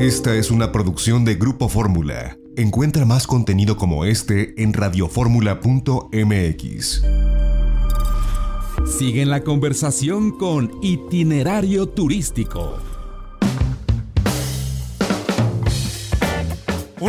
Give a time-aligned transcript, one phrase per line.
[0.00, 2.38] Esta es una producción de Grupo Fórmula.
[2.56, 7.02] Encuentra más contenido como este en radioformula.mx.
[8.98, 12.78] Sigue la conversación con Itinerario Turístico.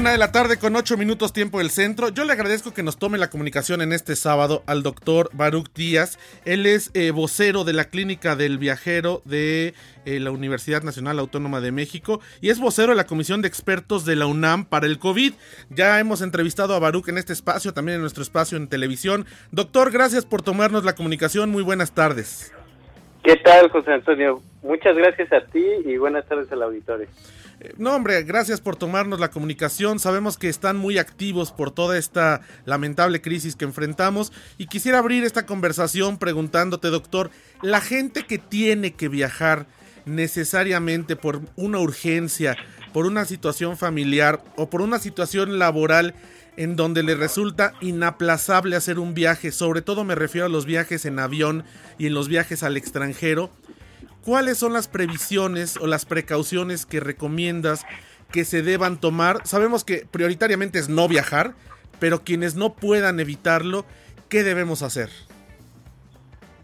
[0.01, 2.09] Una de la tarde con ocho minutos tiempo del centro.
[2.09, 6.17] Yo le agradezco que nos tome la comunicación en este sábado al doctor Baruch Díaz.
[6.43, 9.75] Él es eh, vocero de la Clínica del Viajero de
[10.05, 14.03] eh, la Universidad Nacional Autónoma de México y es vocero de la Comisión de Expertos
[14.03, 15.33] de la UNAM para el COVID.
[15.69, 19.27] Ya hemos entrevistado a Baruch en este espacio, también en nuestro espacio en televisión.
[19.51, 21.51] Doctor, gracias por tomarnos la comunicación.
[21.51, 22.51] Muy buenas tardes.
[23.21, 24.41] ¿Qué tal, José Antonio?
[24.63, 27.07] Muchas gracias a ti y buenas tardes al auditorio.
[27.77, 29.99] No, hombre, gracias por tomarnos la comunicación.
[29.99, 34.31] Sabemos que están muy activos por toda esta lamentable crisis que enfrentamos.
[34.57, 37.29] Y quisiera abrir esta conversación preguntándote, doctor,
[37.61, 39.67] la gente que tiene que viajar
[40.05, 42.57] necesariamente por una urgencia,
[42.93, 46.15] por una situación familiar o por una situación laboral
[46.57, 51.05] en donde le resulta inaplazable hacer un viaje, sobre todo me refiero a los viajes
[51.05, 51.63] en avión
[51.97, 53.51] y en los viajes al extranjero,
[54.23, 57.85] ¿cuáles son las previsiones o las precauciones que recomiendas
[58.31, 59.45] que se deban tomar?
[59.45, 61.53] Sabemos que prioritariamente es no viajar,
[61.99, 63.85] pero quienes no puedan evitarlo,
[64.29, 65.09] ¿qué debemos hacer?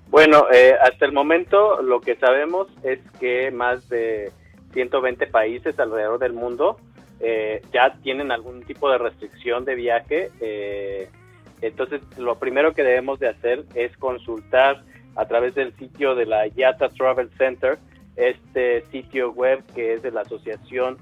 [0.10, 4.32] Bueno, eh, hasta el momento lo que sabemos es que más de
[4.74, 6.80] 120 países alrededor del mundo
[7.20, 10.32] eh, ya tienen algún tipo de restricción de viaje.
[10.40, 11.10] Eh,
[11.62, 14.84] entonces, lo primero que debemos de hacer es consultar
[15.18, 17.78] a través del sitio de la IATA Travel Center,
[18.16, 20.98] este sitio web que es de la Asociación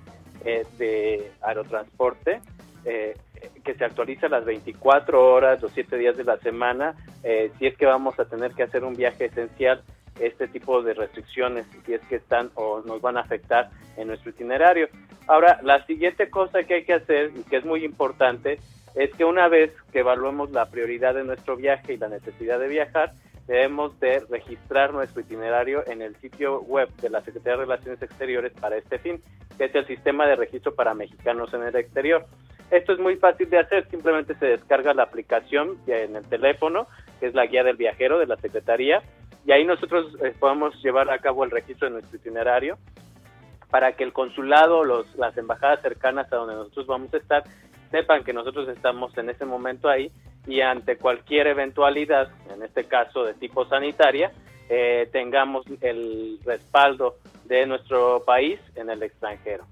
[0.46, 2.42] eh, de Aerotransporte,
[2.86, 3.16] eh,
[3.64, 7.78] que se actualiza las 24 horas, los 7 días de la semana, eh, si es
[7.78, 9.84] que vamos a tener que hacer un viaje esencial,
[10.20, 14.30] este tipo de restricciones, si es que están o nos van a afectar en nuestro
[14.30, 14.88] itinerario.
[15.28, 18.60] Ahora, la siguiente cosa que hay que hacer y que es muy importante
[18.96, 22.70] es que una vez que evaluemos la prioridad de nuestro viaje y la necesidad de
[22.70, 23.12] viajar,
[23.48, 28.54] debemos de registrar nuestro itinerario en el sitio web de la Secretaría de Relaciones Exteriores
[28.54, 29.22] para este fin,
[29.58, 32.26] que es el sistema de registro para mexicanos en el exterior.
[32.72, 36.88] Esto es muy fácil de hacer, simplemente se descarga la aplicación en el teléfono,
[37.20, 39.04] que es la guía del viajero de la Secretaría,
[39.46, 42.80] y ahí nosotros eh, podemos llevar a cabo el registro de nuestro itinerario
[43.70, 47.44] para que el consulado, los, las embajadas cercanas a donde nosotros vamos a estar,
[47.92, 50.12] sepan que nosotros estamos en ese momento ahí
[50.48, 54.32] y ante cualquier eventualidad, en este caso de tipo sanitaria,
[54.70, 59.66] eh, tengamos el respaldo de nuestro país en el extranjero.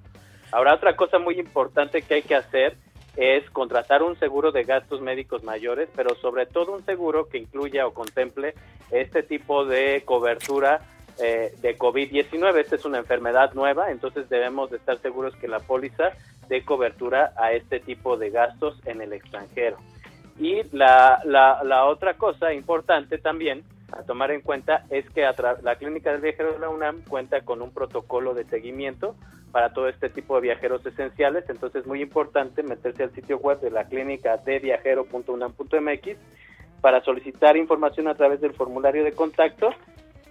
[0.52, 2.78] Ahora, otra cosa muy importante que hay que hacer
[3.16, 7.86] es contratar un seguro de gastos médicos mayores, pero sobre todo un seguro que incluya
[7.86, 8.54] o contemple
[8.92, 10.82] este tipo de cobertura
[11.20, 12.60] eh, de COVID-19.
[12.60, 16.12] Esta es una enfermedad nueva, entonces debemos de estar seguros que la póliza
[16.48, 19.78] dé cobertura a este tipo de gastos en el extranjero.
[20.40, 25.22] Y la, la, otra cosa importante también a tomar en cuenta es que
[25.62, 29.16] la Clínica del Viajero de la UNAM cuenta con un protocolo de seguimiento
[29.54, 33.60] para todo este tipo de viajeros esenciales, entonces es muy importante meterse al sitio web
[33.62, 36.18] de la clínica de viajero.unam.mx
[36.82, 39.70] para solicitar información a través del formulario de contacto,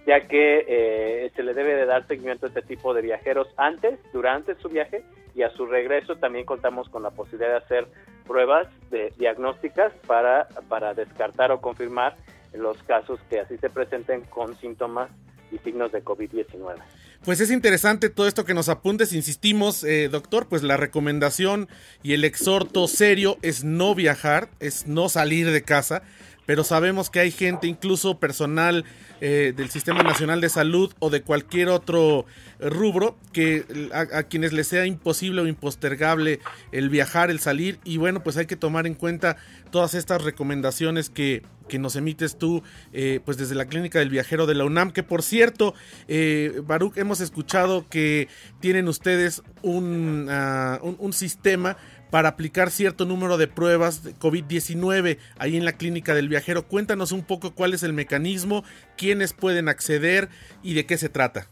[0.05, 3.97] ya que eh, se le debe de dar seguimiento a este tipo de viajeros antes,
[4.11, 6.17] durante su viaje y a su regreso.
[6.17, 7.87] También contamos con la posibilidad de hacer
[8.27, 12.15] pruebas de diagnósticas para, para descartar o confirmar
[12.53, 15.09] los casos que así se presenten con síntomas
[15.51, 16.75] y signos de COVID-19.
[17.23, 21.69] Pues es interesante todo esto que nos apuntes, insistimos, eh, doctor, pues la recomendación
[22.01, 26.03] y el exhorto serio es no viajar, es no salir de casa,
[26.45, 28.85] pero sabemos que hay gente, incluso personal
[29.21, 32.25] eh, del Sistema Nacional de Salud o de cualquier otro
[32.59, 36.39] rubro, que a, quienes les sea imposible o impostergable
[36.71, 39.37] el viajar, el salir, y bueno, pues hay que tomar en cuenta
[39.71, 44.45] todas estas recomendaciones que, que nos emites tú, eh, pues desde la Clínica del Viajero
[44.45, 45.73] de la UNAM, que por cierto,
[46.07, 48.27] eh, Baruch, hemos escuchado que
[48.59, 51.77] tienen ustedes un, ah, un, un sistema
[52.13, 56.61] para aplicar cierto número de pruebas de COVID-19 ahí en la clínica del viajero.
[56.61, 58.63] Cuéntanos un poco cuál es el mecanismo,
[58.95, 60.27] quiénes pueden acceder
[60.61, 61.47] y de qué se trata.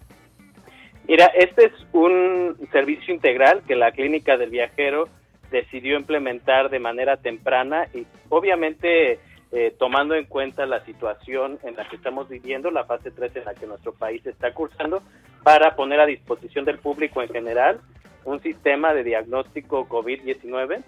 [1.07, 5.09] Mira, este es un servicio integral que la clínica del viajero
[5.49, 9.17] decidió implementar de manera temprana y obviamente
[9.51, 13.45] eh, tomando en cuenta la situación en la que estamos viviendo, la fase 3 en
[13.45, 15.01] la que nuestro país está cursando,
[15.41, 17.81] para poner a disposición del público en general
[18.25, 20.83] un sistema de diagnóstico COVID-19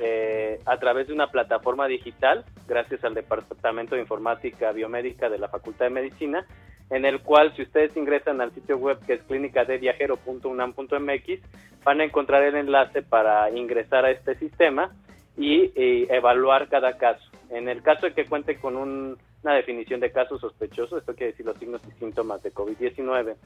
[0.00, 5.48] eh, a través de una plataforma digital, gracias al Departamento de Informática Biomédica de la
[5.48, 6.44] Facultad de Medicina,
[6.90, 11.40] en el cual si ustedes ingresan al sitio web que es clínicadeviajero.unam.mx,
[11.84, 14.90] van a encontrar el enlace para ingresar a este sistema
[15.36, 15.72] y,
[16.12, 17.24] evaluar cada caso.
[17.50, 21.46] En el caso de que cuente con una definición de caso sospechoso, esto quiere decir
[21.46, 23.36] los signos y síntomas de COVID-19,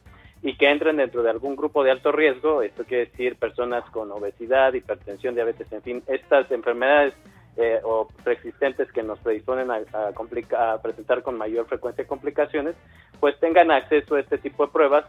[0.42, 4.10] y que entren dentro de algún grupo de alto riesgo, esto quiere decir personas con
[4.12, 7.14] obesidad, hipertensión, diabetes, en fin, estas enfermedades
[7.56, 12.76] eh, o preexistentes que nos predisponen a, a, presentar con mayor frecuencia complicaciones,
[13.18, 15.06] pues tengan acceso a este tipo de pruebas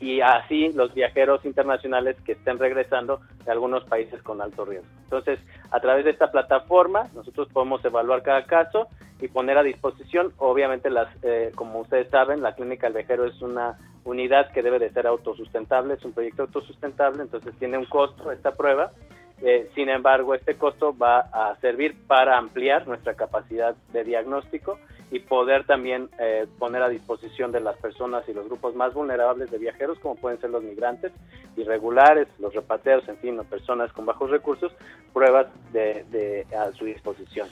[0.00, 4.86] y así los viajeros internacionales que estén regresando de algunos países con alto riesgo.
[5.02, 5.40] Entonces,
[5.72, 8.86] a través de esta plataforma, nosotros podemos evaluar cada caso
[9.20, 13.42] y poner a disposición, obviamente, las, eh, como ustedes saben, la clínica del viajero es
[13.42, 13.76] una
[14.08, 18.52] unidad que debe de ser autosustentable, es un proyecto autosustentable, entonces tiene un costo esta
[18.52, 18.92] prueba
[19.40, 24.78] eh, sin embargo, este costo va a servir para ampliar nuestra capacidad de diagnóstico
[25.10, 29.50] y poder también eh, poner a disposición de las personas y los grupos más vulnerables
[29.50, 31.12] de viajeros, como pueden ser los migrantes
[31.56, 34.72] irregulares, los repatriados, en fin, o personas con bajos recursos,
[35.12, 37.48] pruebas de, a su disposición.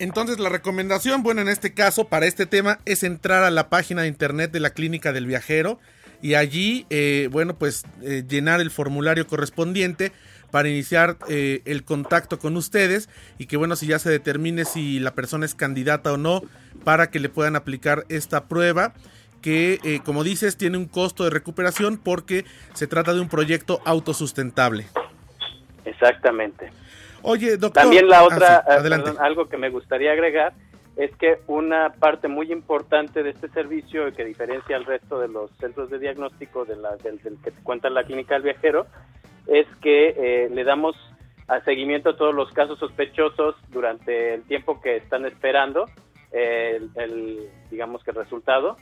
[0.00, 4.02] Entonces la recomendación, bueno, en este caso, para este tema, es entrar a la página
[4.02, 5.78] de internet de la Clínica del Viajero
[6.20, 10.12] y allí, eh, bueno, pues llenar el formulario correspondiente
[10.50, 13.08] para iniciar eh, el contacto con ustedes
[13.38, 16.42] y que bueno, si ya se determine si la persona es candidata o no
[16.84, 18.94] para que le puedan aplicar esta prueba
[19.42, 22.44] que eh, como dices tiene un costo de recuperación porque
[22.74, 24.86] se trata de un proyecto autosustentable.
[25.84, 26.70] Exactamente.
[27.22, 27.82] Oye, doctor.
[27.82, 30.52] También la ah, otra, eh, algo que me gustaría agregar
[30.96, 35.50] es que una parte muy importante de este servicio que diferencia al resto de los
[35.58, 38.86] centros de diagnóstico de la, del, del que cuenta la clínica del viajero
[39.46, 40.96] es que eh, le damos
[41.48, 45.86] a seguimiento a todos los casos sospechosos durante el tiempo que están esperando
[46.32, 48.76] eh, el, digamos que el resultado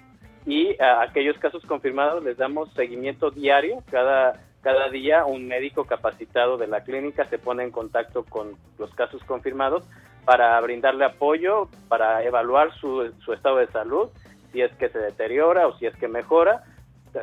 [0.44, 6.59] y a aquellos casos confirmados les damos seguimiento diario cada cada día un médico capacitado
[6.59, 9.85] de la clínica se pone en contacto con los casos confirmados
[10.25, 14.11] para brindarle apoyo, para evaluar su, su estado de salud,
[14.53, 16.65] si es que se deteriora o si es que mejora,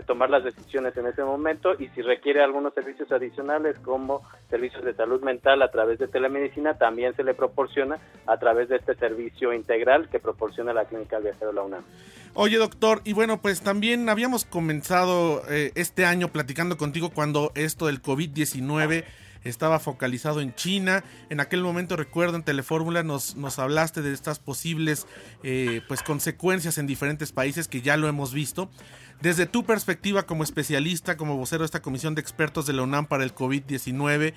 [0.06, 4.94] tomar las decisiones en ese momento y si requiere algunos servicios adicionales como servicios de
[4.94, 9.54] salud mental a través de telemedicina, también se le proporciona a través de este servicio
[9.54, 11.84] integral que proporciona la Clínica Viajero de la UNAM.
[12.38, 17.86] Oye doctor, y bueno, pues también habíamos comenzado eh, este año platicando contigo cuando esto
[17.86, 19.06] del COVID-19
[19.46, 21.06] estaba focalizado en China.
[21.30, 25.08] En aquel momento, recuerdo, en Telefórmula nos, nos hablaste de estas posibles
[25.44, 28.70] eh, pues, consecuencias en diferentes países que ya lo hemos visto.
[29.22, 33.06] Desde tu perspectiva como especialista, como vocero de esta comisión de expertos de la UNAM
[33.06, 34.34] para el COVID-19,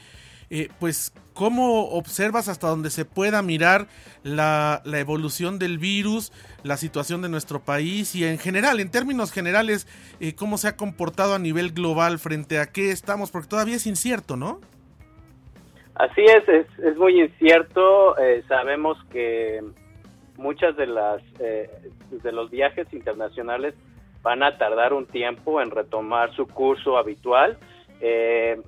[0.51, 3.87] eh, pues, ¿cómo observas hasta donde se pueda mirar
[4.23, 9.33] la, la, evolución del virus, la situación de nuestro país y en general, en términos
[9.33, 9.87] generales,
[10.21, 13.31] eh, cómo se ha comportado a nivel global frente a qué estamos?
[13.31, 14.61] Porque todavía es incierto, ¿no?
[15.95, 18.17] Así es, es, muy incierto.
[18.19, 19.61] Eh, sabemos que
[20.37, 23.75] muchas de las de los viajes internacionales
[24.23, 27.59] van a tardar un tiempo en retomar su curso habitual.
[28.01, 28.61] Eh,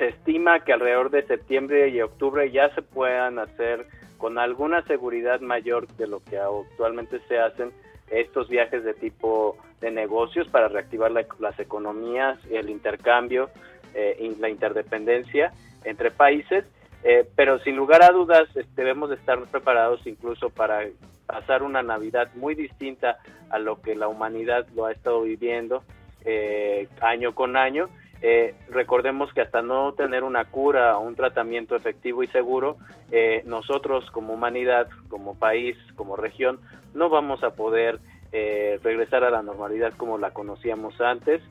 [0.00, 3.86] se estima que alrededor de septiembre y octubre ya se puedan hacer
[4.16, 7.70] con alguna seguridad mayor de lo que actualmente se hacen
[8.08, 13.50] estos viajes de tipo de negocios para reactivar las economías, el intercambio,
[13.92, 15.52] eh, la interdependencia
[15.84, 16.64] entre países,
[17.04, 20.80] eh, pero sin lugar a dudas este, debemos estar preparados incluso para
[21.26, 23.18] pasar una Navidad muy distinta
[23.50, 25.84] a lo que la humanidad lo ha estado viviendo
[26.24, 27.90] eh, año con año.
[28.22, 32.76] Eh, recordemos que hasta no tener una cura o un tratamiento efectivo y seguro,
[33.10, 36.60] eh, nosotros como humanidad, como país, como región,
[36.94, 37.98] no vamos a poder
[38.32, 41.42] regresar a la normalidad como la conocíamos antes.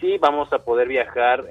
[0.00, 1.44] sí vamos a poder viajar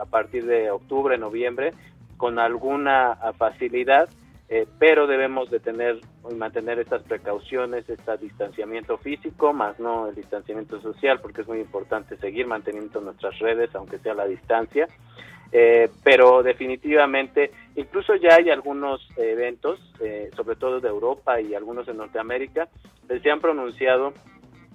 [0.00, 1.74] a partir de octubre, noviembre,
[2.16, 4.08] con alguna facilidad,
[4.48, 10.14] eh, pero debemos de tener y mantener estas precauciones, este distanciamiento físico, más no el
[10.14, 14.86] distanciamiento social, porque es muy importante seguir manteniendo nuestras redes, aunque sea a la distancia.
[15.54, 21.86] Eh, pero definitivamente, incluso ya hay algunos eventos, eh, sobre todo de Europa y algunos
[21.86, 22.68] de Norteamérica,
[23.22, 24.14] se han pronunciado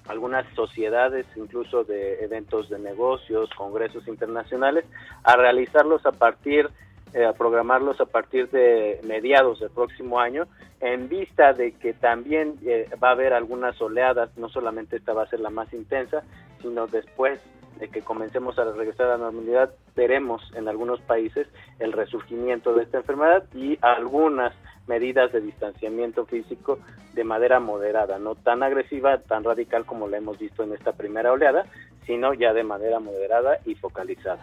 [0.08, 4.86] algunas sociedades, incluso de eventos de negocios, congresos internacionales,
[5.24, 6.70] a realizarlos a partir
[7.14, 10.48] eh, a programarlos a partir de mediados del próximo año,
[10.80, 15.24] en vista de que también eh, va a haber algunas oleadas, no solamente esta va
[15.24, 16.24] a ser la más intensa,
[16.62, 17.40] sino después
[17.80, 21.48] de que comencemos a regresar a la normalidad, veremos en algunos países
[21.80, 24.54] el resurgimiento de esta enfermedad y algunas
[24.88, 26.80] medidas de distanciamiento físico
[27.14, 31.32] de manera moderada, no tan agresiva, tan radical como la hemos visto en esta primera
[31.32, 31.66] oleada,
[32.06, 34.40] sino ya de manera moderada y focalizada.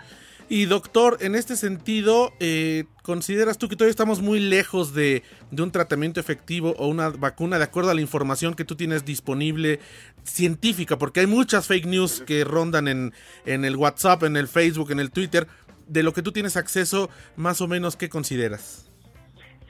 [0.49, 5.23] Y doctor, en este sentido, eh, ¿consideras tú que todavía estamos muy lejos de,
[5.59, 9.81] un tratamiento efectivo o una vacuna de acuerdo a la información que tú tienes disponible
[10.23, 10.99] científica?
[10.99, 13.13] Porque hay muchas fake news que rondan en,
[13.47, 15.47] en el WhatsApp, en el Facebook, en el Twitter.
[15.87, 18.91] De lo que tú tienes acceso, más o menos, ¿qué consideras?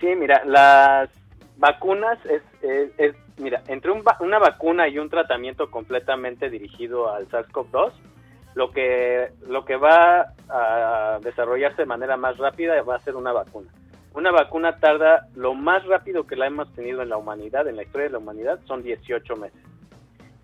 [0.00, 1.08] Sí, mira, las
[1.56, 7.28] vacunas es, es, es mira, entre un, una vacuna y un tratamiento completamente dirigido al
[7.28, 7.92] SARS-CoV-2,
[8.54, 13.32] lo que, lo que va a desarrollarse de manera más rápida va a ser una
[13.32, 13.68] vacuna.
[14.14, 17.82] Una vacuna tarda, lo más rápido que la hemos tenido en la humanidad, en la
[17.82, 19.60] historia de la humanidad, son 18 meses.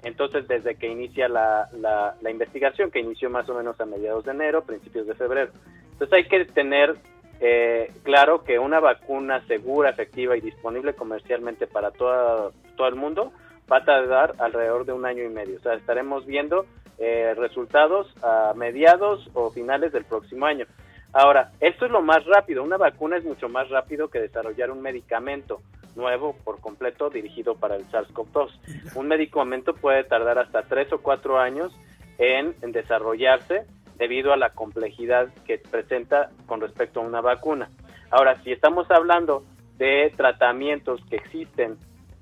[0.03, 4.25] Entonces, desde que inicia la, la, la investigación, que inició más o menos a mediados
[4.25, 5.53] de enero, principios de febrero.
[5.93, 6.97] Entonces hay que tener
[7.41, 13.33] eh, claro que una vacuna segura, efectiva y disponible comercialmente para toda, todo el mundo
[13.71, 15.59] va a tardar alrededor de un año y medio.
[15.59, 16.67] O sea, estaremos viendo
[17.01, 20.67] eh, resultados a mediados o finales del próximo año.
[21.13, 22.63] Ahora, esto es lo más rápido.
[22.63, 25.63] Una vacuna es mucho más rápido que desarrollar un medicamento
[25.97, 28.95] nuevo por completo dirigido para el SARS-CoV-2.
[28.95, 31.73] Un medicamento puede tardar hasta tres o cuatro años
[32.19, 33.65] en, en desarrollarse
[33.97, 37.71] debido a la complejidad que presenta con respecto a una vacuna.
[38.11, 39.45] Ahora, si estamos hablando
[39.79, 41.79] de tratamientos que existen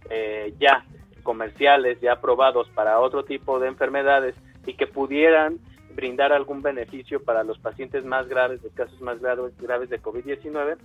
[0.09, 0.85] eh, ya
[1.23, 4.35] comerciales, ya aprobados para otro tipo de enfermedades
[4.69, 5.59] y que pudieran
[5.95, 10.77] brindar algún beneficio para los pacientes más graves, los casos más graves, graves de COVID-19,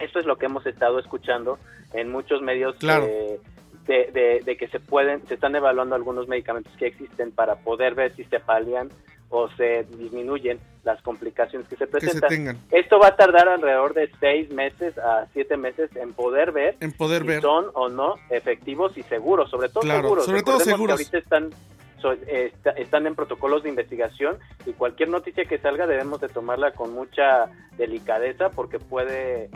[0.00, 1.58] esto es lo que hemos estado escuchando
[1.94, 3.06] en muchos medios claro.
[3.06, 3.40] eh,
[3.86, 7.94] de, de, de, que se pueden, se están evaluando algunos medicamentos que existen para poder
[7.94, 8.90] ver si se palian
[9.30, 12.28] o se disminuyen las complicaciones que se presentan.
[12.28, 16.52] Que se Esto va a tardar alrededor de seis meses a siete meses en poder
[16.52, 17.40] ver en poder si ver.
[17.40, 20.24] son o no efectivos y seguros, sobre todo claro, seguros.
[20.26, 21.00] Sobre todo seguros.
[21.00, 21.50] ahorita están
[22.12, 26.92] eh, están en protocolos de investigación y cualquier noticia que salga debemos de tomarla con
[26.92, 27.46] mucha
[27.76, 29.50] delicadeza porque puede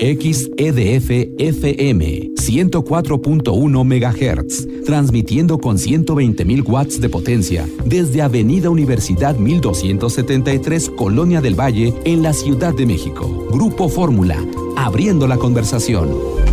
[0.00, 11.42] XEDF FM 104.1 MHz, transmitiendo con 120.000 watts de potencia desde Avenida Universidad 1273, Colonia
[11.42, 13.46] del Valle, en la Ciudad de México.
[13.50, 14.42] Grupo Fórmula,
[14.76, 16.49] abriendo la conversación.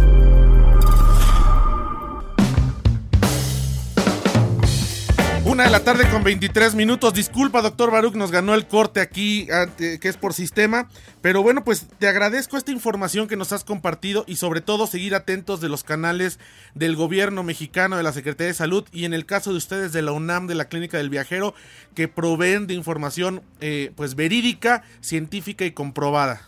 [5.57, 7.15] De la tarde con 23 minutos.
[7.15, 9.47] Disculpa, doctor Baruch, nos ganó el corte aquí,
[9.77, 10.87] que es por sistema.
[11.23, 15.15] Pero bueno, pues te agradezco esta información que nos has compartido y sobre todo seguir
[15.15, 16.39] atentos de los canales
[16.75, 20.03] del gobierno mexicano, de la Secretaría de Salud y en el caso de ustedes de
[20.03, 21.55] la UNAM, de la Clínica del Viajero,
[21.95, 26.41] que proveen de información eh, pues verídica, científica y comprobada.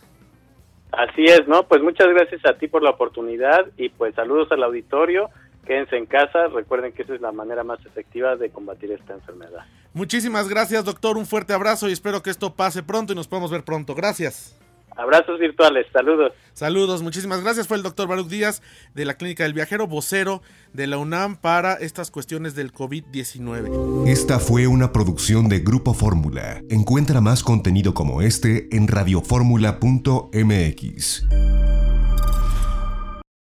[0.92, 1.64] Así es, ¿no?
[1.64, 5.30] Pues muchas gracias a ti por la oportunidad y pues saludos al auditorio
[5.66, 9.64] quédense en casa, recuerden que esa es la manera más efectiva de combatir esta enfermedad.
[9.92, 13.50] Muchísimas gracias, doctor, un fuerte abrazo y espero que esto pase pronto y nos podamos
[13.50, 13.94] ver pronto.
[13.94, 14.56] Gracias.
[14.96, 16.32] Abrazos virtuales, saludos.
[16.52, 17.66] Saludos, muchísimas gracias.
[17.66, 18.62] Fue el doctor Baruch Díaz
[18.94, 24.08] de la Clínica del Viajero, vocero de la UNAM para estas cuestiones del COVID-19.
[24.08, 26.62] Esta fue una producción de Grupo Fórmula.
[26.68, 31.26] Encuentra más contenido como este en radioformula.mx.